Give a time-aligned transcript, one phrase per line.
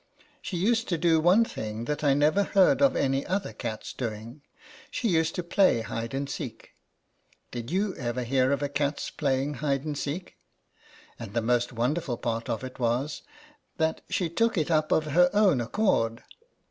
[0.41, 4.41] She used to do one thing that I never heard of any other cat's doing:
[4.89, 6.71] she used to play hide and seek.
[7.51, 10.37] Did you ever hear of a cat's playing hide and seek?
[11.19, 13.21] And the most wonderful part of it was,
[13.77, 16.23] that she took it up of her own accord.